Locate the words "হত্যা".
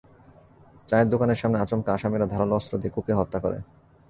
3.19-3.39